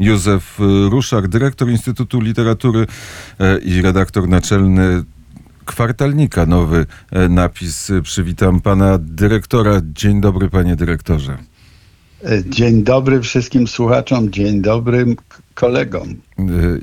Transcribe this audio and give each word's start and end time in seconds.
Józef 0.00 0.58
Ruszak, 0.90 1.28
dyrektor 1.28 1.70
Instytutu 1.70 2.20
Literatury 2.20 2.86
i 3.64 3.82
redaktor 3.82 4.28
naczelny 4.28 5.04
kwartalnika 5.64 6.46
nowy 6.46 6.86
napis. 7.28 7.92
Przywitam 8.02 8.60
pana 8.60 8.98
dyrektora. 9.00 9.80
Dzień 9.94 10.20
dobry, 10.20 10.48
panie 10.48 10.76
dyrektorze. 10.76 11.38
Dzień 12.46 12.82
dobry 12.82 13.20
wszystkim 13.20 13.66
słuchaczom, 13.66 14.30
dzień 14.30 14.62
dobry 14.62 15.16
kolegom. 15.54 16.14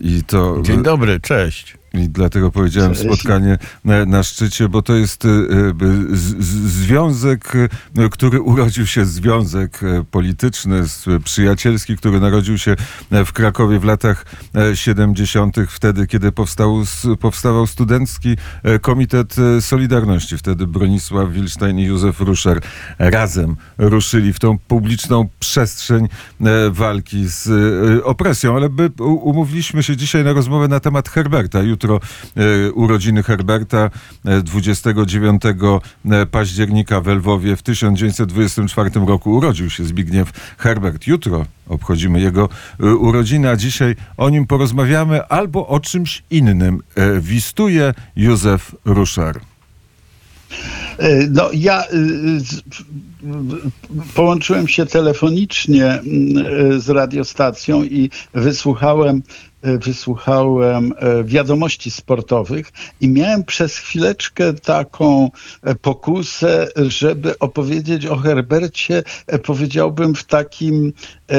I 0.01 0.23
to... 0.27 0.61
Dzień 0.61 0.83
dobry, 0.83 1.19
cześć. 1.19 1.80
I 1.93 2.09
dlatego 2.09 2.51
powiedziałem 2.51 2.95
spotkanie 2.95 3.57
na, 3.85 4.05
na, 4.05 4.23
szczycie, 4.23 4.69
bo 4.69 4.81
to 4.81 4.93
jest 4.93 5.25
e, 5.25 5.27
z, 6.11 6.43
związek, 6.71 7.53
e, 7.97 8.09
który 8.09 8.41
urodził 8.41 8.87
się, 8.87 9.05
związek 9.05 9.83
e, 9.83 10.03
polityczny, 10.11 10.83
przyjacielski, 11.23 11.97
który 11.97 12.19
narodził 12.19 12.57
się 12.57 12.75
w 13.25 13.31
Krakowie 13.33 13.79
w 13.79 13.83
latach 13.83 14.25
70., 14.73 15.57
wtedy, 15.67 16.07
kiedy 16.07 16.31
powstał, 16.31 16.83
powstawał 17.19 17.67
Studencki 17.67 18.37
Komitet 18.81 19.35
Solidarności. 19.59 20.37
Wtedy 20.37 20.67
Bronisław 20.67 21.31
Wilstein 21.31 21.79
i 21.79 21.83
Józef 21.83 22.21
Ruszer 22.21 22.61
razem 22.99 23.55
ruszyli 23.77 24.33
w 24.33 24.39
tą 24.39 24.57
publiczną 24.57 25.29
przestrzeń 25.39 26.07
walki 26.71 27.27
z 27.27 27.49
opresją. 28.03 28.55
Ale 28.55 28.69
by, 28.69 28.91
umówiliśmy 29.03 29.83
się 29.83 29.97
dzisiaj 29.97 30.23
na 30.23 30.33
rozmowę 30.33 30.67
na 30.67 30.79
temat 30.79 31.09
Herberta. 31.09 31.61
Jutro 31.61 31.80
jutro 31.81 31.99
e, 32.35 32.71
urodziny 32.71 33.23
Herberta 33.23 33.89
29 34.43 35.41
e, 35.45 35.55
e, 36.11 36.25
października 36.25 37.01
w 37.01 37.07
Lwowie 37.07 37.55
w 37.55 37.63
1924 37.63 38.89
roku 39.07 39.31
urodził 39.31 39.69
się 39.69 39.83
Zbigniew 39.83 40.31
Herbert. 40.57 41.07
Jutro 41.07 41.45
obchodzimy 41.67 42.21
jego 42.21 42.49
urodziny, 42.79 43.49
a 43.49 43.55
dzisiaj 43.55 43.95
o 44.17 44.29
nim 44.29 44.47
porozmawiamy 44.47 45.25
albo 45.25 45.67
o 45.67 45.79
czymś 45.79 46.23
innym. 46.31 46.83
Wistuje 47.19 47.93
Józef 48.15 48.75
Ruszar. 48.85 49.39
No 51.29 51.49
ja 51.53 51.83
połączyłem 54.15 54.67
się 54.67 54.85
telefonicznie 54.85 55.99
z 56.77 56.89
radiostacją 56.89 57.83
i 57.83 58.09
wysłuchałem 58.33 59.21
wysłuchałem 59.63 60.93
e, 60.97 61.23
wiadomości 61.23 61.91
sportowych 61.91 62.71
i 63.01 63.09
miałem 63.09 63.43
przez 63.43 63.77
chwileczkę 63.77 64.53
taką 64.53 65.31
e, 65.63 65.75
pokusę, 65.75 66.67
żeby 66.75 67.39
opowiedzieć 67.39 68.05
o 68.05 68.17
Herbercie, 68.17 69.03
powiedziałbym 69.43 70.15
w 70.15 70.23
takim 70.23 70.93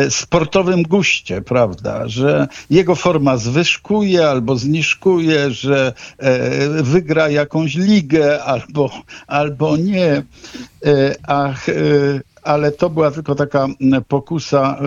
sportowym 0.09 0.83
guście, 0.83 1.43
prawda, 1.43 2.09
że 2.09 2.49
jego 2.71 2.95
forma 2.95 3.37
zwyżkuje 3.37 4.29
albo 4.29 4.57
zniżkuje, 4.57 5.51
że 5.51 5.93
wygra 6.83 7.29
jakąś 7.29 7.75
ligę 7.75 8.45
albo, 8.45 8.91
albo 9.27 9.77
nie. 9.77 10.23
Ach, 11.27 11.67
ale 12.43 12.73
to 12.73 12.91
była 12.91 13.11
tylko 13.11 13.35
taka 13.35 13.67
mm, 13.81 14.05
pokusa 14.05 14.79
y, 14.81 14.87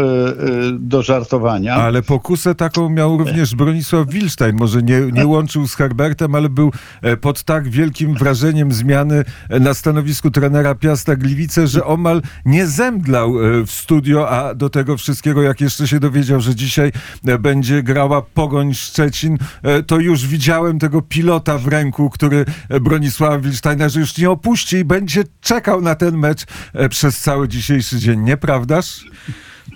y, 0.49 0.79
do 0.79 1.01
żartowania. 1.01 1.75
Ale 1.75 2.01
pokusę 2.01 2.55
taką 2.55 2.89
miał 2.89 3.17
również 3.17 3.55
Bronisław 3.55 4.09
Wilstein. 4.09 4.55
Może 4.55 4.81
nie, 4.81 5.01
nie 5.01 5.27
łączył 5.27 5.67
z 5.67 5.75
Herbertem, 5.75 6.35
ale 6.35 6.49
był 6.49 6.71
e, 7.01 7.17
pod 7.17 7.43
tak 7.43 7.69
wielkim 7.69 8.13
wrażeniem 8.13 8.71
zmiany 8.71 9.23
e, 9.49 9.59
na 9.59 9.73
stanowisku 9.73 10.31
trenera 10.31 10.75
Piasta 10.75 11.15
Gliwice, 11.15 11.67
że 11.67 11.85
omal 11.85 12.21
nie 12.45 12.67
zemdlał 12.67 13.45
e, 13.45 13.65
w 13.65 13.71
studio, 13.71 14.29
a 14.29 14.55
do 14.55 14.69
tego 14.69 14.97
wszystkiego, 14.97 15.41
jak 15.41 15.61
jeszcze 15.61 15.87
się 15.87 15.99
dowiedział, 15.99 16.41
że 16.41 16.55
dzisiaj 16.55 16.91
będzie 17.39 17.83
grała 17.83 18.21
Pogoń 18.21 18.73
Szczecin, 18.73 19.37
to 19.87 19.99
już 19.99 20.27
widziałem 20.27 20.79
tego 20.79 21.01
pilota 21.01 21.57
w 21.57 21.67
ręku, 21.67 22.09
który 22.09 22.45
Bronisława 22.81 23.39
Wilsteina, 23.39 23.89
że 23.89 23.99
już 23.99 24.17
nie 24.17 24.29
opuści 24.29 24.77
i 24.77 24.85
będzie 24.85 25.23
czekał 25.41 25.81
na 25.81 25.95
ten 25.95 26.17
mecz 26.17 26.45
przez 26.89 27.19
cały 27.19 27.44
dzisiejszy 27.47 27.99
dzień, 27.99 28.19
nieprawdaż? 28.19 29.05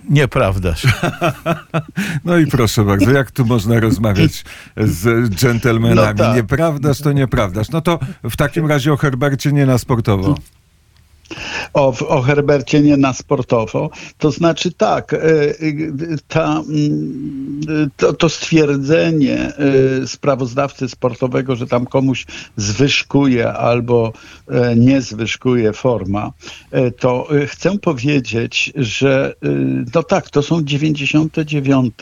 Nieprawdaż. 0.10 0.88
No 2.26 2.38
i 2.38 2.48
proszę 2.48 2.86
bardzo, 2.86 3.12
jak 3.12 3.32
tu 3.32 3.46
można 3.46 3.80
rozmawiać 3.80 4.44
z 4.78 5.30
dżentelmenami? 5.30 6.18
No 6.18 6.24
tak. 6.26 6.36
Nieprawdaż 6.36 7.02
to 7.02 7.12
nieprawdaż. 7.12 7.70
No 7.70 7.82
to 7.82 8.00
w 8.24 8.38
takim 8.38 8.66
razie 8.66 8.94
o 8.94 8.98
Herbercie 8.98 9.52
nie 9.52 9.66
na 9.66 9.78
sportowo 9.78 10.36
o, 11.74 11.94
o 12.08 12.22
Herbercie 12.22 12.82
nie 12.82 12.98
na 12.98 13.14
sportowo. 13.14 13.90
To 14.18 14.32
znaczy 14.32 14.72
tak, 14.72 15.14
e, 15.14 15.20
ta, 16.28 16.64
mm, 16.70 17.90
to, 17.98 18.14
to 18.14 18.30
stwierdzenie 18.30 19.38
e, 19.38 20.08
sprawozdawcy 20.08 20.90
sportowego, 20.90 21.56
że 21.56 21.68
tam 21.68 21.86
komuś 21.86 22.26
zwyżkuje 22.58 23.54
albo 23.54 24.14
e, 24.48 24.76
nie 24.76 25.02
zwyżkuje 25.02 25.74
forma, 25.74 26.32
to 27.00 27.28
chcę 27.48 27.78
powiedzieć, 27.78 28.74
że 28.76 29.34
no 29.96 30.04
tak, 30.04 30.30
to 30.30 30.42
są 30.42 30.64
99. 30.64 31.94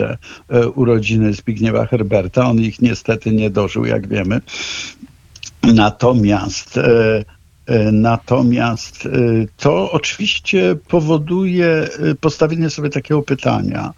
urodziny 0.75 1.33
Zbigniewa 1.33 1.85
Herberta. 1.85 2.49
On 2.49 2.59
ich 2.59 2.81
niestety 2.81 3.31
nie 3.31 3.49
dożył, 3.49 3.85
jak 3.85 4.07
wiemy. 4.07 4.41
Natomiast 5.63 6.79
natomiast 7.91 9.05
e, 9.05 9.09
to 9.57 9.91
oczywiście 9.91 10.75
powoduje 10.87 11.67
e, 11.67 12.15
postawienie 12.15 12.69
sobie 12.69 12.89
takiego 12.89 13.21
pytania. 13.21 13.93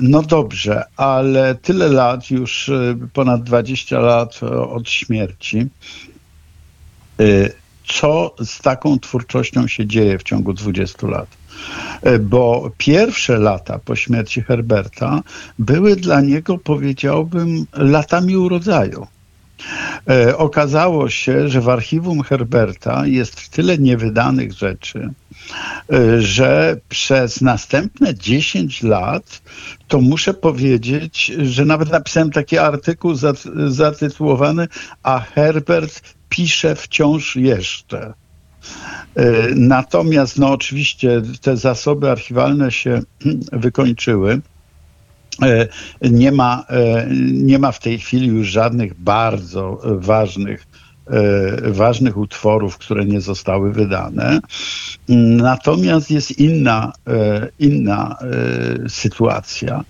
No 0.00 0.22
dobrze, 0.22 0.84
ale 0.96 1.54
tyle 1.54 1.88
lat, 1.88 2.30
już 2.30 2.70
ponad 3.12 3.42
20 3.42 3.98
lat 3.98 4.40
od 4.70 4.90
śmierci, 4.90 5.66
co 7.86 8.34
z 8.44 8.58
taką 8.58 8.98
twórczością 8.98 9.66
się 9.66 9.86
dzieje 9.86 10.18
w 10.18 10.22
ciągu 10.22 10.52
20 10.52 11.06
lat? 11.06 11.28
Bo 12.20 12.70
pierwsze 12.78 13.38
lata 13.38 13.78
po 13.84 13.96
śmierci 13.96 14.42
Herberta 14.42 15.22
były 15.58 15.96
dla 15.96 16.20
niego, 16.20 16.58
powiedziałbym, 16.58 17.66
latami 17.72 18.36
urodzaju. 18.36 19.06
E, 20.10 20.36
okazało 20.36 21.10
się, 21.10 21.48
że 21.48 21.60
w 21.60 21.68
archiwum 21.68 22.22
Herberta 22.22 23.06
jest 23.06 23.48
tyle 23.48 23.78
niewydanych 23.78 24.52
rzeczy, 24.52 25.10
e, 25.92 26.20
że 26.20 26.76
przez 26.88 27.40
następne 27.40 28.14
10 28.14 28.82
lat 28.82 29.42
to 29.88 30.00
muszę 30.00 30.34
powiedzieć, 30.34 31.32
że 31.38 31.64
nawet 31.64 31.90
napisałem 31.90 32.30
taki 32.30 32.58
artykuł 32.58 33.14
zatytułowany 33.66 34.68
A 35.02 35.20
Herbert 35.20 36.14
pisze 36.28 36.76
wciąż 36.76 37.36
jeszcze. 37.36 38.14
E, 39.14 39.24
natomiast, 39.54 40.38
no 40.38 40.50
oczywiście, 40.50 41.22
te 41.40 41.56
zasoby 41.56 42.10
archiwalne 42.10 42.72
się 42.72 43.02
wykończyły. 43.52 44.40
E, 45.42 45.68
nie 46.10 46.32
ma, 46.32 46.64
e, 46.68 47.06
nie 47.32 47.58
ma 47.58 47.72
w 47.72 47.78
tej 47.78 47.98
chwili 47.98 48.26
już 48.26 48.48
żadnych 48.48 49.00
bardzo 49.00 49.80
ważnych 49.84 50.66
e, 51.06 51.70
ważnych 51.70 52.16
utworów, 52.16 52.78
które 52.78 53.04
nie 53.04 53.20
zostały 53.20 53.72
wydane. 53.72 54.40
Natomiast 55.38 56.10
jest 56.10 56.38
inna, 56.38 56.92
inna 57.58 58.18
sytuacja. 58.88 59.84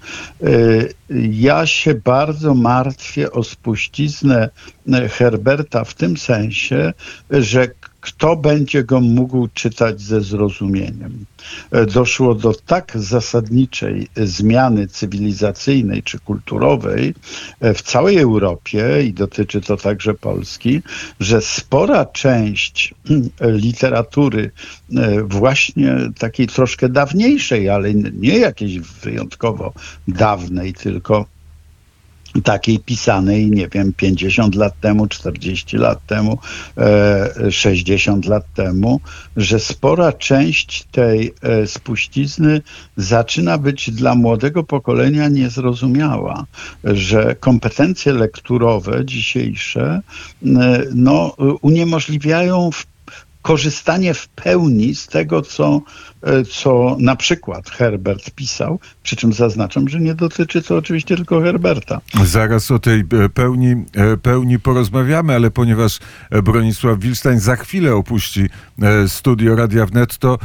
Ja 1.31 1.67
się 1.67 1.95
bardzo 1.95 2.55
martwię 2.55 3.33
o 3.33 3.45
spuściznę 3.45 4.51
Herberta 5.11 5.85
w 5.85 5.95
tym 5.95 6.17
sensie, 6.17 6.93
że 7.31 7.69
kto 8.05 8.37
będzie 8.37 8.85
go 8.85 9.01
mógł 9.01 9.49
czytać 9.55 10.01
ze 10.01 10.21
zrozumieniem. 10.21 11.25
E, 11.71 11.87
doszło 11.87 12.35
do 12.35 12.55
tak 12.67 12.93
zasadniczej 12.95 14.09
zmiany 14.17 14.89
cywilizacyjnej 14.89 16.03
czy 16.03 16.19
kulturowej 16.19 17.15
e, 17.61 17.75
w 17.75 17.83
całej 17.83 18.19
Europie 18.19 19.03
i 19.07 19.13
dotyczy 19.13 19.61
to 19.61 19.77
także 19.77 20.15
Polski, 20.15 20.83
że 21.21 21.41
spora 21.41 22.05
część 22.07 22.95
e, 23.11 23.53
literatury 23.53 24.51
właśnie 25.25 25.97
takiej 26.19 26.47
troszkę 26.47 26.89
dawniejszej, 26.89 27.69
ale 27.69 27.95
nie 27.95 28.39
jakiejś 28.39 28.79
wyjątkowo 28.79 29.73
dawnej, 30.09 30.73
tylko 30.73 31.34
takiej 32.43 32.79
pisanej, 32.79 33.51
nie 33.51 33.69
wiem, 33.69 33.93
50 33.93 34.55
lat 34.55 34.81
temu, 34.81 35.07
40 35.07 35.77
lat 35.77 36.07
temu, 36.07 36.39
60 37.51 38.27
e, 38.27 38.29
lat 38.29 38.45
temu, 38.55 39.01
że 39.37 39.61
spora 39.61 40.13
część 40.13 40.85
tej 40.85 41.35
e, 41.43 41.67
spuścizny 41.67 42.63
zaczyna 42.97 43.59
być 43.59 43.91
dla 43.91 44.15
młodego 44.15 44.65
pokolenia 44.65 45.29
niezrozumiała, 45.29 46.47
że 46.85 47.37
kompetencje 47.41 48.13
lekturowe 48.13 49.05
dzisiejsze 49.05 50.01
e, 50.47 50.83
no, 50.95 51.37
uniemożliwiają 51.63 52.71
w 52.71 52.94
korzystanie 53.45 54.15
w 54.15 54.29
pełni 54.29 54.95
z 54.95 55.07
tego, 55.07 55.43
co, 55.43 55.83
e, 56.23 56.45
co 56.45 56.97
na 57.01 57.17
przykład 57.17 57.71
Herbert 57.71 58.31
pisał, 58.31 58.81
przy 59.03 59.17
czym 59.17 59.33
zaznaczam, 59.33 59.89
że 59.89 60.01
nie 60.01 60.15
dotyczy 60.15 60.63
to 60.63 60.77
oczywiście 60.77 61.17
tylko 61.17 61.41
Herberta. 61.41 62.01
Zaraz 62.25 62.71
o 62.71 62.79
tej 62.79 63.01
e, 63.01 63.29
pełni, 63.29 63.71
e, 63.95 64.17
pełni 64.17 64.59
porozmawiamy, 64.59 65.35
ale 65.35 65.51
ponieważ 65.51 65.99
Bronisław 66.45 66.99
Wilstein 66.99 67.41
za 67.41 67.57
chwilę 67.57 67.95
opuści 67.95 68.49
studio 69.07 69.57
Radia 69.57 69.87
Wnet, 69.87 70.19
to 70.19 70.39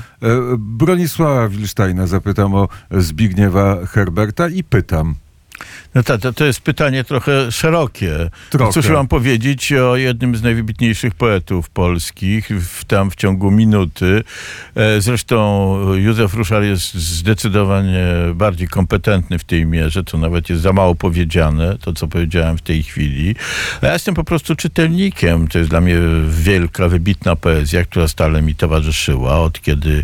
Bronisława 0.57 1.49
Wilsteina 1.49 2.07
zapytam 2.07 2.55
o 2.55 2.67
Zbigniewa 2.91 3.85
Herberta 3.85 4.49
i 4.49 4.63
pytam. 4.63 5.15
No 5.95 6.03
to, 6.03 6.17
to, 6.17 6.33
to 6.33 6.45
jest 6.45 6.61
pytanie 6.61 7.03
trochę 7.03 7.51
szerokie. 7.51 8.29
Trochę. 8.49 8.73
Cóż 8.73 8.89
mam 8.89 9.07
powiedzieć 9.07 9.73
o 9.73 9.95
jednym 9.95 10.35
z 10.35 10.41
najwybitniejszych 10.41 11.15
poetów 11.15 11.69
polskich, 11.69 12.49
w, 12.49 12.85
tam 12.85 13.11
w 13.11 13.15
ciągu 13.15 13.51
minuty. 13.51 14.23
E, 14.75 15.01
Zresztą 15.01 15.39
Józef 15.93 16.33
Ruszar 16.33 16.63
jest 16.63 16.93
zdecydowanie 16.93 18.05
bardziej 18.35 18.67
kompetentny 18.67 19.39
w 19.39 19.43
tej 19.43 19.65
mierze, 19.65 20.03
to 20.03 20.17
nawet 20.17 20.49
jest 20.49 20.61
za 20.61 20.73
mało 20.73 20.95
powiedziane, 20.95 21.77
to 21.81 21.93
co 21.93 22.07
powiedziałem 22.07 22.57
w 22.57 22.61
tej 22.61 22.83
chwili. 22.83 23.35
A 23.81 23.85
ja 23.85 23.93
jestem 23.93 24.15
po 24.15 24.23
prostu 24.23 24.55
czytelnikiem. 24.55 25.47
To 25.47 25.57
jest 25.57 25.69
dla 25.69 25.81
mnie 25.81 25.95
wielka, 26.29 26.87
wybitna 26.87 27.35
poezja, 27.35 27.83
która 27.83 28.07
stale 28.07 28.41
mi 28.41 28.55
towarzyszyła 28.55 29.39
od 29.39 29.61
kiedy, 29.61 30.03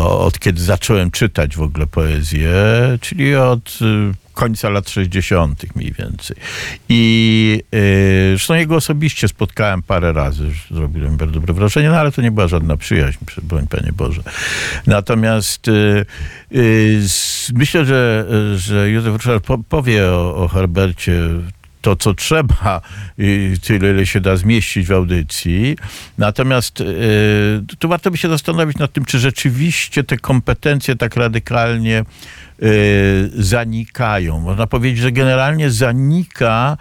od 0.00 0.38
kiedy 0.38 0.62
zacząłem 0.62 1.10
czytać 1.10 1.56
w 1.56 1.62
ogóle 1.62 1.86
poezję, 1.86 2.52
czyli 3.00 3.36
od 3.36 3.78
y, 3.82 4.25
końca 4.36 4.70
lat 4.70 4.90
60. 4.90 5.76
mniej 5.76 5.92
więcej. 5.92 6.36
I 6.88 7.62
yy, 7.72 7.80
zresztą 8.30 8.54
jego 8.54 8.76
osobiście 8.76 9.28
spotkałem 9.28 9.82
parę 9.82 10.12
razy, 10.12 10.50
zrobiłem 10.70 11.16
bardzo 11.16 11.34
dobre 11.34 11.54
wrażenie, 11.54 11.88
no 11.88 11.96
ale 11.96 12.12
to 12.12 12.22
nie 12.22 12.30
była 12.30 12.48
żadna 12.48 12.76
przyjaźń, 12.76 13.18
broń 13.42 13.66
Panie 13.66 13.92
Boże. 13.92 14.22
Natomiast 14.86 15.66
yy, 15.66 16.06
yy, 16.50 17.00
myślę, 17.54 17.84
że, 17.84 18.26
że 18.56 18.90
Józef 18.90 19.12
Ruszar 19.12 19.42
po, 19.42 19.58
powie 19.58 20.06
o, 20.08 20.36
o 20.36 20.48
Herbercie 20.48 21.22
to, 21.86 21.96
co 21.96 22.14
trzeba, 22.14 22.80
tyle, 23.62 23.90
ile 23.90 24.06
się 24.06 24.20
da 24.20 24.36
zmieścić 24.36 24.86
w 24.86 24.92
audycji. 24.92 25.76
Natomiast 26.18 26.80
y, 26.80 26.84
tu 27.78 27.88
warto 27.88 28.10
by 28.10 28.16
się 28.16 28.28
zastanowić 28.28 28.78
nad 28.78 28.92
tym, 28.92 29.04
czy 29.04 29.18
rzeczywiście 29.18 30.04
te 30.04 30.16
kompetencje 30.16 30.96
tak 30.96 31.16
radykalnie 31.16 32.04
y, 32.62 33.30
zanikają. 33.34 34.40
Można 34.40 34.66
powiedzieć, 34.66 34.98
że 34.98 35.12
generalnie 35.12 35.70
zanika 35.70 36.76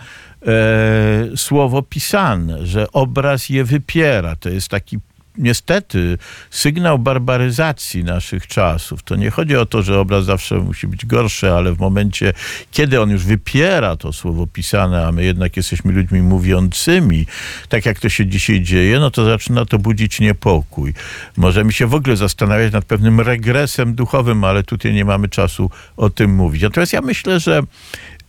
y, 1.33 1.37
słowo 1.37 1.81
pisane, 1.81 2.67
że 2.67 2.91
obraz 2.91 3.49
je 3.49 3.63
wypiera. 3.63 4.35
To 4.35 4.49
jest 4.49 4.67
taki 4.67 4.99
niestety 5.37 6.17
sygnał 6.49 6.99
barbaryzacji 6.99 8.03
naszych 8.03 8.47
czasów. 8.47 9.03
To 9.03 9.15
nie 9.15 9.29
chodzi 9.29 9.55
o 9.55 9.65
to, 9.65 9.83
że 9.83 9.99
obraz 9.99 10.25
zawsze 10.25 10.55
musi 10.55 10.87
być 10.87 11.05
gorszy, 11.05 11.51
ale 11.51 11.73
w 11.73 11.79
momencie, 11.79 12.33
kiedy 12.71 13.01
on 13.01 13.09
już 13.09 13.23
wypiera 13.23 13.95
to 13.95 14.13
słowo 14.13 14.47
pisane, 14.47 15.07
a 15.07 15.11
my 15.11 15.23
jednak 15.23 15.57
jesteśmy 15.57 15.91
ludźmi 15.91 16.21
mówiącymi, 16.21 17.25
tak 17.69 17.85
jak 17.85 17.99
to 17.99 18.09
się 18.09 18.25
dzisiaj 18.25 18.61
dzieje, 18.61 18.99
no 18.99 19.11
to 19.11 19.25
zaczyna 19.25 19.65
to 19.65 19.79
budzić 19.79 20.19
niepokój. 20.19 20.93
Możemy 21.38 21.71
się 21.71 21.88
w 21.88 21.93
ogóle 21.93 22.17
zastanawiać 22.17 22.73
nad 22.73 22.85
pewnym 22.85 23.21
regresem 23.21 23.95
duchowym, 23.95 24.43
ale 24.43 24.63
tutaj 24.63 24.93
nie 24.93 25.05
mamy 25.05 25.29
czasu 25.29 25.69
o 25.97 26.09
tym 26.09 26.35
mówić. 26.35 26.61
Natomiast 26.61 26.93
ja 26.93 27.01
myślę, 27.01 27.39
że, 27.39 27.59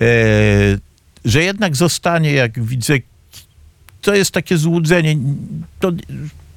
e, 0.01 0.07
że 1.25 1.43
jednak 1.43 1.77
zostanie, 1.77 2.33
jak 2.33 2.65
widzę, 2.65 2.95
to 4.07 4.15
jest 4.15 4.31
takie 4.31 4.59
złudzenie. 4.59 5.17
To, 5.81 5.93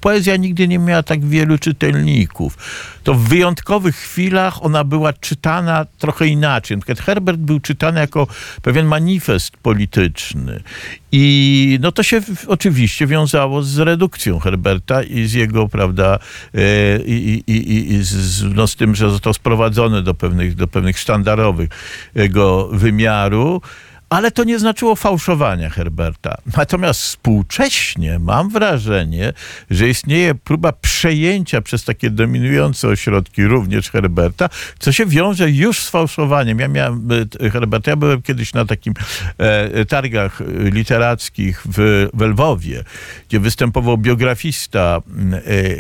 poezja 0.02 0.36
nigdy 0.36 0.68
nie 0.68 0.80
miała 0.80 1.04
tak 1.04 1.26
wielu 1.26 1.58
czytelników. 1.58 2.58
To 3.04 3.14
w 3.14 3.30
wyjątkowych 3.30 3.96
chwilach 3.96 4.66
ona 4.66 4.84
była 4.84 5.14
czytana 5.14 5.86
trochę 5.98 6.28
inaczej. 6.28 6.78
Na 6.78 6.82
przykład 6.82 7.06
Herbert 7.06 7.40
był 7.40 7.60
czytany 7.60 8.00
jako 8.00 8.28
pewien 8.62 8.86
manifest 8.86 9.58
polityczny. 9.58 10.64
I 11.12 11.80
no 11.82 11.92
to 11.92 12.04
się 12.04 12.22
oczywiście 12.48 13.08
wiązało 13.08 13.64
z 13.64 13.80
redukcją 13.80 14.40
Herberta 14.40 15.04
i 15.04 15.26
z 15.26 15.34
jego, 15.34 15.68
prawda, 15.68 16.20
e, 16.56 16.60
i, 17.06 17.44
i, 17.48 17.94
i 17.94 18.04
z, 18.04 18.44
no 18.56 18.68
z 18.68 18.76
tym, 18.76 18.96
że 18.96 19.10
został 19.10 19.34
sprowadzony 19.34 20.04
do 20.04 20.14
pewnych, 20.14 20.56
do 20.56 20.68
pewnych 20.68 21.00
sztandarowych 21.00 21.70
jego 22.16 22.68
wymiaru 22.68 23.62
ale 24.10 24.32
to 24.32 24.44
nie 24.44 24.60
znaczyło 24.60 24.96
fałszowania 24.96 25.70
Herberta. 25.70 26.38
Natomiast 26.58 27.02
współcześnie 27.02 28.20
mam 28.20 28.50
wrażenie, 28.50 29.34
że 29.70 29.90
istnieje 29.90 30.36
próba 30.36 30.72
przejęcia 30.72 31.62
przez 31.62 31.84
takie 31.84 32.10
dominujące 32.10 32.88
ośrodki 32.88 33.44
również 33.44 33.92
Herberta, 33.92 34.50
co 34.80 34.92
się 34.92 35.06
wiąże 35.06 35.52
już 35.52 35.80
z 35.80 35.90
fałszowaniem. 35.90 36.60
Ja 36.60 36.68
miałem 36.68 37.10
e, 37.42 37.50
Herberta, 37.50 37.92
ja 37.92 37.98
byłem 37.98 38.22
kiedyś 38.22 38.54
na 38.54 38.66
takim 38.66 38.94
e, 39.38 39.86
targach 39.86 40.42
literackich 40.72 41.64
w, 41.66 42.08
w 42.14 42.22
Lwowie, 42.22 42.84
gdzie 43.30 43.40
występował 43.40 43.98
biografista 43.98 45.02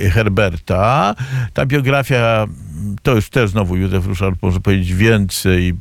e, 0.04 0.10
Herberta. 0.10 1.16
Ta 1.54 1.66
biografia 1.66 2.48
to 3.04 3.16
już 3.16 3.30
też 3.30 3.50
znowu 3.50 3.75
Józef 3.75 4.06
Ruszar 4.06 4.34
może 4.42 4.60
powiedzieć 4.60 4.94
więcej. 4.94 5.74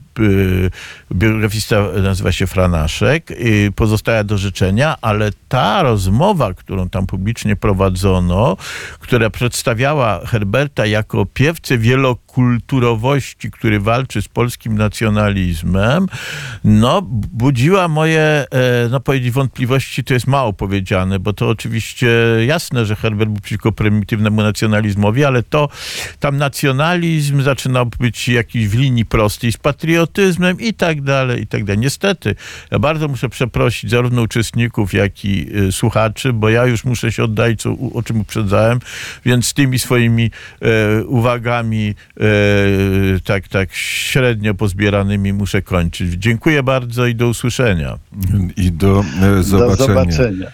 Biografista 1.13 1.77
nazywa 2.03 2.33
się 2.33 2.47
Franaszek. 2.47 3.33
Pozostała 3.75 4.25
do 4.25 4.39
życzenia, 4.39 4.97
ale 5.01 5.31
ta 5.49 5.83
rozmowa, 5.83 6.55
którą 6.55 6.89
tam 6.89 7.07
publicznie 7.07 7.57
prowadzono, 7.57 8.57
która 9.01 9.31
przedstawiała 9.31 10.27
Herberta 10.27 10.87
jako 10.87 11.27
piewcę 11.27 11.79
wielokulturowości, 11.79 13.51
który 13.51 13.81
walczy 13.81 14.23
z 14.23 14.29
polskim 14.29 14.79
nacjonalizmem, 14.79 16.07
no 16.65 17.03
budziła 17.33 17.89
moje, 17.89 18.45
no 18.91 19.01
powiedzieć, 19.01 19.31
wątpliwości, 19.31 20.05
to 20.05 20.15
jest 20.15 20.27
mało 20.27 20.53
powiedziane, 20.53 21.19
bo 21.19 21.33
to 21.33 21.49
oczywiście 21.49 22.09
jasne, 22.47 22.87
że 22.87 22.97
Herbert 22.97 23.31
był 23.31 23.41
przeciwko 23.41 23.73
prymitywnemu 23.73 24.43
nacjonalizmowi, 24.43 25.25
ale 25.25 25.43
to 25.43 25.69
tam 26.21 26.37
nacjonalizm 26.37 27.43
zaczynał 27.43 27.87
być 28.01 28.29
jakiś 28.29 28.69
w 28.69 28.75
linii 28.79 29.05
prostej 29.05 29.53
z 29.53 29.57
patriotyzmem 29.57 30.08
i 30.59 30.75
tak 30.75 31.03
dalej, 31.03 31.43
i 31.43 31.47
tak 31.47 31.65
dalej. 31.65 31.79
Niestety, 31.79 32.35
ja 32.71 32.79
bardzo 32.79 33.09
muszę 33.09 33.29
przeprosić 33.29 33.91
zarówno 33.91 34.23
uczestników, 34.23 34.95
jak 34.95 35.25
i 35.25 35.57
y, 35.57 35.73
słuchaczy, 35.73 36.33
bo 36.33 36.49
ja 36.49 36.67
już 36.67 36.85
muszę 36.85 37.13
się 37.13 37.25
oddać, 37.25 37.61
co, 37.61 37.77
o 37.95 38.03
czym 38.03 38.21
uprzedzałem, 38.21 38.79
więc 39.25 39.47
z 39.47 39.55
tymi 39.55 39.79
swoimi 39.79 40.31
e, 40.63 41.05
uwagami 41.05 41.95
e, 42.17 42.25
tak, 43.25 43.49
tak 43.49 43.75
średnio 43.75 44.55
pozbieranymi 44.55 45.33
muszę 45.33 45.63
kończyć. 45.63 46.13
Dziękuję 46.13 46.63
bardzo 46.63 47.07
i 47.07 47.15
do 47.15 47.29
usłyszenia. 47.29 47.99
I 48.57 48.73
do 48.73 49.05
zobaczenia. 49.41 49.77
Do 49.77 49.87
zobaczenia. 49.87 50.47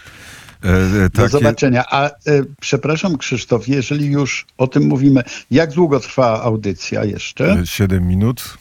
E, 0.65 1.11
Do 1.11 1.29
zobaczenia. 1.29 1.85
A 1.91 2.07
e, 2.07 2.11
przepraszam, 2.61 3.19
Krzysztof, 3.19 3.69
jeżeli 3.69 4.07
już 4.07 4.47
o 4.59 4.67
tym 4.67 4.87
mówimy, 4.89 5.23
jak 5.51 5.73
długo 5.73 6.01
trwa 6.01 6.43
audycja 6.43 7.05
jeszcze? 7.05 7.63
Siedem 7.65 8.09
minut. 8.09 8.59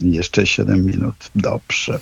Jeszcze 0.00 0.46
7 0.46 0.86
minut. 0.86 1.14
Dobrze. 1.34 1.98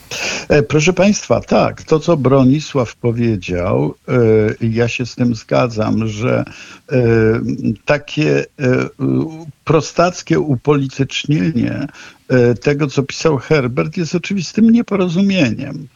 E, 0.48 0.62
proszę 0.62 0.92
Państwa, 0.92 1.40
tak, 1.40 1.82
to 1.82 2.00
co 2.00 2.16
Bronisław 2.16 2.96
powiedział, 2.96 3.94
e, 4.08 4.66
ja 4.66 4.88
się 4.88 5.06
z 5.06 5.14
tym 5.14 5.34
zgadzam, 5.34 6.08
że 6.08 6.44
e, 6.92 7.00
takie 7.84 8.44
prostackie 9.64 10.40
upolitycznienie 10.40 11.86
tego, 12.62 12.86
co 12.86 13.02
pisał 13.02 13.38
Herbert, 13.38 13.96
jest 13.96 14.14
oczywistym 14.14 14.70
nieporozumieniem. 14.70 15.88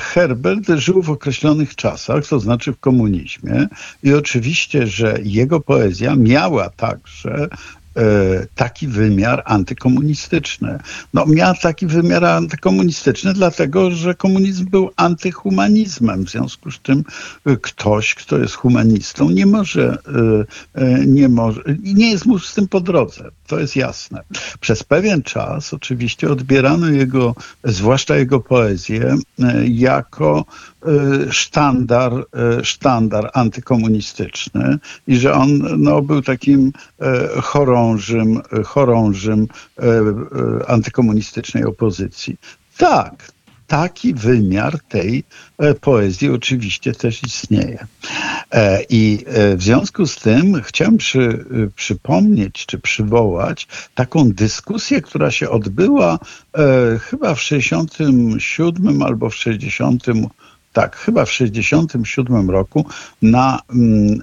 Herbert 0.00 0.68
żył 0.76 1.02
w 1.02 1.10
określonych 1.10 1.76
czasach, 1.76 2.26
to 2.26 2.40
znaczy 2.40 2.72
w 2.72 2.80
komunizmie, 2.80 3.68
i 4.02 4.14
oczywiście, 4.14 4.86
że 4.86 5.18
jego 5.22 5.60
poezja 5.60 6.16
miała 6.16 6.70
także 6.70 7.48
taki 8.54 8.88
wymiar 8.88 9.42
antykomunistyczny. 9.46 10.78
No, 11.14 11.26
miał 11.26 11.54
taki 11.62 11.86
wymiar 11.86 12.24
antykomunistyczny, 12.24 13.32
dlatego 13.32 13.90
że 13.90 14.14
komunizm 14.14 14.64
był 14.70 14.90
antyhumanizmem. 14.96 16.24
W 16.24 16.30
związku 16.30 16.70
z 16.70 16.82
czym 16.82 17.04
ktoś, 17.62 18.14
kto 18.14 18.38
jest 18.38 18.54
humanistą, 18.54 19.30
nie 19.30 19.46
może, 19.46 19.98
nie 21.06 21.28
może, 21.28 21.62
nie 21.82 22.10
jest 22.10 22.26
mu 22.26 22.38
z 22.38 22.54
tym 22.54 22.68
po 22.68 22.80
drodze. 22.80 23.30
To 23.46 23.58
jest 23.58 23.76
jasne. 23.76 24.22
Przez 24.60 24.82
pewien 24.82 25.22
czas 25.22 25.74
oczywiście 25.74 26.30
odbierano 26.30 26.88
jego, 26.88 27.34
zwłaszcza 27.64 28.16
jego 28.16 28.40
poezję, 28.40 29.16
jako 29.64 30.44
sztandar, 31.30 32.12
sztandar 32.62 33.30
antykomunistyczny 33.34 34.78
i 35.06 35.16
że 35.16 35.34
on 35.34 35.82
no, 35.82 36.02
był 36.02 36.22
takim 36.22 36.72
chorążym, 37.84 38.42
chorążym 38.64 39.48
antykomunistycznej 40.66 41.64
opozycji. 41.64 42.36
Tak, 42.76 43.32
taki 43.66 44.14
wymiar 44.14 44.80
tej 44.88 45.24
e, 45.58 45.74
poezji 45.74 46.30
oczywiście 46.30 46.92
też 46.92 47.22
istnieje. 47.22 47.86
E, 48.50 48.82
I 48.90 49.24
e, 49.26 49.56
w 49.56 49.62
związku 49.62 50.06
z 50.06 50.16
tym 50.16 50.62
chciałem 50.62 50.96
przy, 50.96 51.44
przypomnieć 51.76 52.66
czy 52.66 52.78
przywołać 52.78 53.68
taką 53.94 54.32
dyskusję, 54.32 55.02
która 55.02 55.30
się 55.30 55.50
odbyła 55.50 56.18
chyba 57.00 57.34
w 57.34 57.40
67 57.42 59.02
albo 59.02 59.30
w 59.30 59.34
60 59.34 60.04
tak, 60.74 60.96
chyba 60.96 61.24
w 61.24 61.32
67 61.32 62.50
roku 62.50 62.86
na 63.22 63.60
mm, 63.70 64.20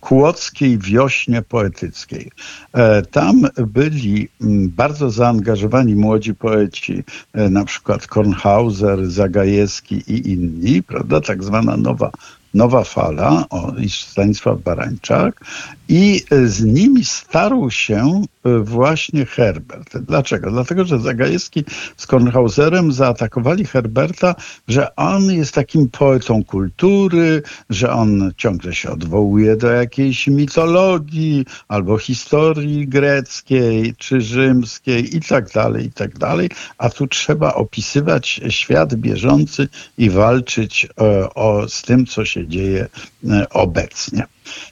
kłodzkiej 0.00 0.78
wiośnie 0.78 1.42
poetyckiej. 1.42 2.30
E, 2.72 3.02
tam 3.02 3.42
byli 3.66 4.28
mm, 4.40 4.68
bardzo 4.68 5.10
zaangażowani 5.10 5.94
młodzi 5.94 6.34
poeci, 6.34 7.04
e, 7.32 7.50
na 7.50 7.64
przykład 7.64 8.06
Kornhauser, 8.06 9.10
Zagajewski 9.10 9.94
i 9.94 10.30
inni, 10.32 10.82
prawda, 10.82 11.20
tak 11.20 11.44
zwana 11.44 11.76
nowa 11.76 12.10
Nowa 12.56 12.84
Fala 12.84 13.46
o, 13.50 13.72
i 13.78 13.90
Stanisław 13.90 14.62
Barańczak 14.62 15.44
i 15.88 16.24
z 16.46 16.64
nimi 16.64 17.04
starł 17.04 17.70
się 17.70 18.22
e, 18.44 18.58
właśnie 18.58 19.26
Herbert. 19.26 19.98
Dlaczego? 19.98 20.50
Dlatego, 20.50 20.84
że 20.84 20.98
Zagajewski 21.00 21.64
z 21.96 22.06
Kornhauserem 22.06 22.92
zaatakowali 22.92 23.64
Herberta, 23.64 24.34
że 24.68 24.96
on 24.96 25.24
jest 25.24 25.54
takim 25.54 25.88
poetą 25.88 26.44
kultury, 26.44 27.42
że 27.70 27.92
on 27.92 28.32
ciągle 28.36 28.74
się 28.74 28.90
odwołuje 28.90 29.56
do 29.56 29.70
jakiejś 29.70 30.26
mitologii 30.26 31.44
albo 31.68 31.98
historii 31.98 32.88
greckiej 32.88 33.94
czy 33.98 34.20
rzymskiej 34.20 35.16
i 35.16 35.20
tak 35.20 35.50
dalej, 35.50 35.86
i 35.86 35.92
tak 35.92 36.18
dalej. 36.18 36.50
A 36.78 36.90
tu 36.90 37.06
trzeba 37.06 37.54
opisywać 37.54 38.40
świat 38.48 38.94
bieżący 38.94 39.68
i 39.98 40.10
walczyć 40.10 40.84
e, 41.00 41.34
o, 41.34 41.68
z 41.68 41.82
tym, 41.82 42.06
co 42.06 42.24
się 42.24 42.45
dzieje 42.46 42.86
e, 43.28 43.48
obecnie. 43.48 44.26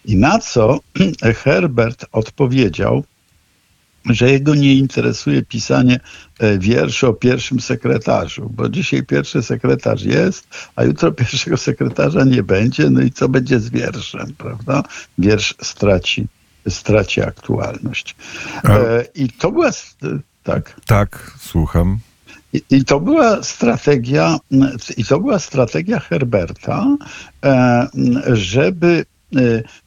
I 0.04 0.16
na 0.16 0.38
co 0.38 0.80
Herbert 1.44 2.06
odpowiedział, 2.12 3.04
że 4.04 4.30
jego 4.30 4.54
nie 4.54 4.74
interesuje 4.74 5.42
pisanie 5.42 6.00
e, 6.38 6.58
wierszy 6.58 7.06
o 7.06 7.12
pierwszym 7.12 7.60
sekretarzu, 7.60 8.50
bo 8.54 8.68
dzisiaj 8.68 9.02
pierwszy 9.02 9.42
sekretarz 9.42 10.02
jest, 10.02 10.48
a 10.76 10.84
jutro 10.84 11.12
pierwszego 11.22 11.56
sekretarza 11.56 12.24
nie 12.24 12.42
będzie, 12.42 12.90
no 12.90 13.02
i 13.02 13.10
co 13.10 13.28
będzie 13.28 13.60
z 13.60 13.70
wierszem, 13.70 14.34
prawda? 14.38 14.82
Wiersz 15.18 15.54
straci, 15.62 16.26
straci 16.68 17.22
aktualność. 17.22 18.16
E, 18.64 19.04
I 19.14 19.28
to 19.28 19.52
była, 19.52 19.70
tak. 20.42 20.80
Tak, 20.86 21.32
słucham. 21.38 21.98
I, 22.70 22.84
to 22.84 23.00
była 23.00 23.42
strategia, 23.42 24.38
i 24.96 25.04
to 25.04 25.20
była 25.20 25.38
strategia 25.38 26.00
Herberta, 26.00 26.96
e, 27.44 27.88
żeby 28.32 29.04
e, 29.36 29.40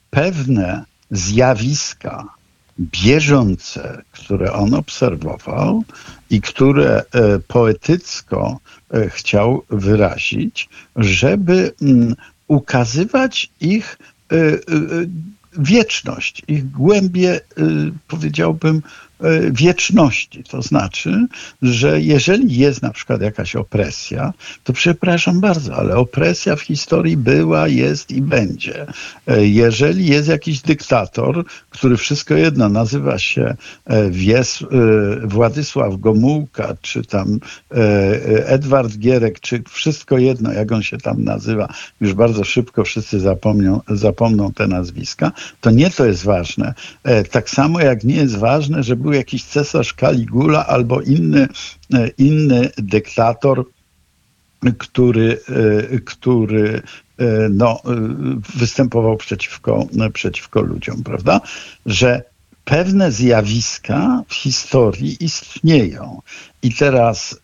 pewne 0.09 0.86
zjawiska 1.12 2.27
bieżące, 2.79 4.01
które 4.12 4.53
on 4.53 4.74
obserwował 4.74 5.83
i 6.29 6.41
które 6.41 6.97
e, 7.00 7.03
poetycko 7.47 8.59
chciał 9.07 9.63
wyrazić, 9.69 10.69
żeby 10.95 11.74
ukazywać 12.47 13.51
ich 13.59 13.97
wieczność, 15.57 16.41
ich 16.47 16.71
głębie, 16.71 17.39
powiedziałbym, 18.07 18.81
wieczności. 19.51 20.43
To 20.43 20.62
znaczy, 20.62 21.27
że 21.62 22.01
jeżeli 22.01 22.57
jest 22.57 22.81
na 22.81 22.89
przykład 22.89 23.21
jakaś 23.21 23.55
opresja, 23.55 24.33
to 24.63 24.74
przepraszam 24.74 25.39
bardzo, 25.39 25.75
ale 25.75 25.95
opresja 25.95 26.55
w 26.55 26.62
historii 26.62 27.17
była, 27.17 27.67
jest 27.67 28.12
i 28.12 28.21
będzie. 28.21 28.86
E, 29.27 29.47
jeżeli 29.47 30.07
jest 30.07 30.29
jakiś 30.29 30.62
dyktator, 30.62 31.45
który 31.69 31.97
wszystko 31.97 32.33
jedno 32.33 32.69
nazywa 32.69 33.19
się 33.19 33.55
e, 33.86 34.09
Wies, 34.09 34.63
Władysław 35.24 36.00
Gomułka, 36.00 36.75
czy 36.81 37.03
tam 37.03 37.39
Edward 38.45 38.97
Gierek, 38.97 39.39
czy 39.39 39.63
wszystko 39.69 40.17
jedno, 40.17 40.53
jak 40.53 40.71
on 40.71 40.83
się 40.83 40.97
tam 40.97 41.24
nazywa, 41.24 41.74
już 42.01 42.13
bardzo 42.13 42.43
szybko 42.43 42.83
wszyscy 42.83 43.19
zapomną, 43.19 43.81
zapomną 43.89 44.53
te 44.53 44.67
nazwiska, 44.67 45.31
to 45.62 45.71
nie 45.71 45.91
to 45.91 46.05
jest 46.05 46.24
ważne. 46.24 46.74
Tak 47.31 47.50
samo 47.50 47.79
jak 47.79 48.03
nie 48.03 48.15
jest 48.15 48.38
ważne, 48.38 48.83
żeby 48.83 49.06
był 49.07 49.13
jakiś 49.13 49.43
cesarz 49.43 49.93
Caligula 49.93 50.67
albo 50.67 51.01
inny, 51.01 51.47
e, 51.93 52.07
inny 52.17 52.69
dyktator, 52.77 53.65
który, 54.77 55.39
e, 55.93 55.99
który 55.99 56.81
e, 57.17 57.49
no, 57.49 57.81
występował 58.55 59.17
przeciwko, 59.17 59.87
przeciwko 60.13 60.61
ludziom, 60.61 61.03
prawda? 61.03 61.41
Że 61.85 62.23
pewne 62.67 63.12
zjawiska 63.12 64.24
w 64.27 64.33
historii 64.33 65.17
istnieją. 65.19 66.21
I 66.62 66.74
teraz 66.74 67.33
e, 67.33 67.38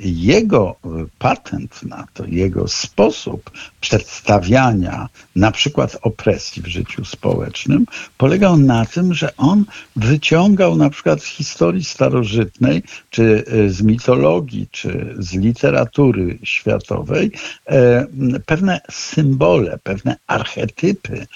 jego 0.00 0.76
patent 1.18 1.82
na 1.82 2.06
to, 2.14 2.24
jego 2.26 2.68
sposób 2.68 3.50
przedstawiania 3.80 5.08
na 5.36 5.50
przykład 5.50 5.96
opresji 6.02 6.62
w 6.62 6.66
życiu 6.66 7.04
społecznym 7.04 7.86
polegał 8.18 8.56
na 8.56 8.86
tym, 8.86 9.14
że 9.14 9.36
on 9.36 9.64
wyciągał 9.96 10.76
na 10.76 10.90
przykład 10.90 11.22
z 11.22 11.26
historii 11.26 11.84
starożytnej, 11.84 12.82
czy 13.10 13.44
e, 13.46 13.70
z 13.70 13.82
mitologii, 13.82 14.68
czy 14.70 15.14
z 15.18 15.34
literatury 15.34 16.38
światowej 16.42 17.32
e, 17.66 18.06
pewne 18.46 18.80
symbole, 18.90 19.78
pewne 19.82 20.16
archetypy 20.26 21.26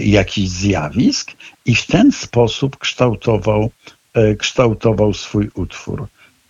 jakichś 0.00 0.48
zjawisk 0.48 1.30
i 1.66 1.74
w 1.74 1.86
ten 1.86 2.12
sposób 2.12 2.73
kształtował, 2.78 3.70
kształtował 4.38 5.14
swój 5.14 5.50
utwór. 5.54 6.06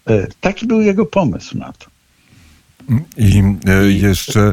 E, 0.07 0.27
taki 0.41 0.67
był 0.67 0.81
jego 0.81 1.07
pomysł 1.07 1.59
na 1.59 1.73
to. 1.73 1.87
I 3.17 3.43
e, 3.67 3.93
jeszcze 3.93 4.41
e, 4.41 4.53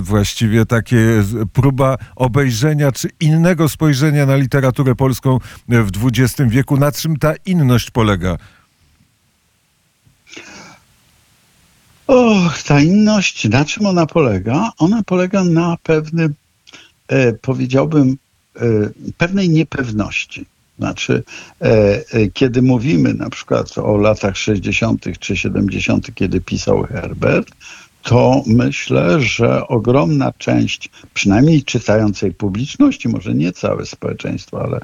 właściwie 0.00 0.66
takie 0.66 1.24
próba 1.52 1.96
obejrzenia 2.30 2.92
czy 2.92 3.08
innego 3.20 3.68
spojrzenia 3.68 4.26
na 4.26 4.36
literaturę 4.36 4.94
polską 4.94 5.38
w 5.68 5.90
XX 6.06 6.50
wieku. 6.50 6.76
Na 6.76 6.92
czym 6.92 7.16
ta 7.16 7.34
inność 7.46 7.90
polega? 7.90 8.36
O, 12.06 12.50
ta 12.66 12.80
inność, 12.80 13.48
na 13.48 13.64
czym 13.64 13.86
ona 13.86 14.06
polega? 14.06 14.70
Ona 14.78 15.02
polega 15.02 15.44
na 15.44 15.76
pewnym, 15.82 16.34
e, 17.08 17.32
powiedziałbym, 17.32 18.16
e, 18.56 18.60
pewnej 19.18 19.48
niepewności. 19.48 20.46
Znaczy, 20.78 21.22
e, 21.62 21.66
e, 21.66 22.28
kiedy 22.28 22.62
mówimy 22.62 23.14
na 23.14 23.30
przykład 23.30 23.78
o 23.78 23.96
latach 23.96 24.36
60. 24.36 25.18
czy 25.18 25.36
70., 25.36 26.14
kiedy 26.14 26.40
pisał 26.40 26.82
Herbert, 26.82 27.50
to 28.02 28.42
myślę, 28.46 29.20
że 29.20 29.68
ogromna 29.68 30.32
część, 30.38 30.90
przynajmniej 31.14 31.62
czytającej 31.62 32.34
publiczności, 32.34 33.08
może 33.08 33.34
nie 33.34 33.52
całe 33.52 33.86
społeczeństwo, 33.86 34.62
ale 34.62 34.80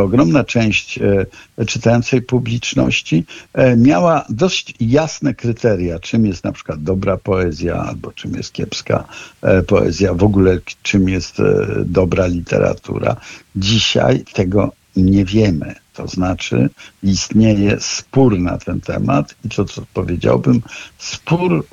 ogromna 0.00 0.44
część 0.44 0.98
e, 0.98 1.66
czytającej 1.66 2.22
publiczności 2.22 3.24
e, 3.52 3.76
miała 3.76 4.24
dość 4.28 4.74
jasne 4.80 5.34
kryteria, 5.34 5.98
czym 5.98 6.26
jest 6.26 6.44
na 6.44 6.52
przykład 6.52 6.82
dobra 6.82 7.16
poezja, 7.16 7.76
albo 7.76 8.12
czym 8.12 8.34
jest 8.34 8.52
kiepska 8.52 9.04
e, 9.42 9.62
poezja, 9.62 10.14
w 10.14 10.22
ogóle 10.22 10.58
czym 10.82 11.08
jest 11.08 11.36
dobra 11.84 12.26
literatura. 12.26 13.16
Dzisiaj 13.56 14.24
tego 14.32 14.72
nie 14.96 15.24
wiemy. 15.24 15.74
To 16.00 16.08
znaczy 16.08 16.70
istnieje 17.02 17.80
spór 17.80 18.38
na 18.38 18.58
ten 18.58 18.80
temat 18.80 19.34
i 19.44 19.48
to, 19.48 19.64
co 19.64 19.82
powiedziałbym, 19.94 20.62
spór 20.98 21.64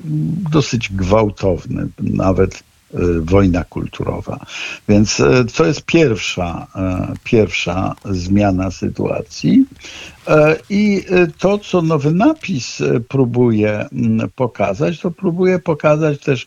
dosyć 0.51 0.89
gwałtowny, 0.89 1.87
nawet 1.99 2.63
wojna 3.21 3.63
kulturowa. 3.63 4.45
Więc 4.89 5.19
e, 5.19 5.45
to 5.55 5.65
jest 5.65 5.81
pierwsza, 5.81 6.67
e, 6.75 7.13
pierwsza 7.23 7.95
zmiana 8.05 8.71
sytuacji. 8.71 9.65
I 10.69 11.03
to, 11.37 11.57
co 11.57 11.81
nowy 11.81 12.11
napis 12.11 12.83
próbuje 13.07 13.85
mm, 13.91 14.29
pokazać, 14.35 14.99
to 14.99 15.11
próbuje 15.11 15.59
pokazać 15.59 16.19
też 16.19 16.45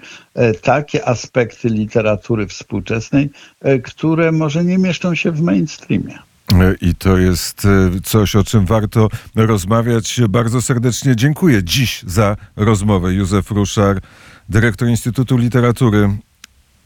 takie 0.63 1.09
aspekty 1.09 1.69
literatury 1.69 2.47
współczesnej, 2.47 3.31
które 3.85 4.33
może 4.33 4.65
nie 4.65 4.79
mieszczą 4.79 5.15
się 5.15 5.33
w 5.33 5.43
mainstreamie. 5.43 6.19
I 6.81 6.95
to 6.95 7.19
jest 7.19 7.65
e, 7.65 7.91
coś, 8.05 8.37
o 8.37 8.45
czym 8.45 8.67
warto 8.67 9.09
rozmawiać. 9.37 10.21
Bardzo 10.29 10.63
serdecznie 10.63 11.17
dziękuję 11.17 11.65
dziś 11.65 12.03
za 12.07 12.37
rozmowę. 12.57 13.15
Józef 13.15 13.51
Ruszar, 13.51 14.01
dyrektor 14.49 14.89
Instytutu 14.89 15.37
Literatury 15.37 16.11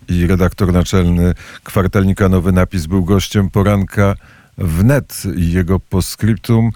i 0.08 0.26
redaktor 0.26 0.72
naczelny 0.72 1.34
kwartalnika 1.64 2.28
Nowy 2.28 2.52
Napis, 2.52 2.86
był 2.86 3.04
gościem 3.04 3.50
poranka 3.50 4.14
wnet 4.58 5.22
i 5.36 5.52
jego 5.52 5.80
postscriptum. 5.80 6.70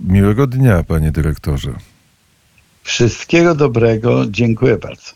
Miłego 0.00 0.46
dnia, 0.46 0.82
panie 0.82 1.12
dyrektorze. 1.12 1.74
Wszystkiego 2.82 3.54
dobrego. 3.54 4.26
Dziękuję 4.26 4.78
bardzo. 4.78 5.02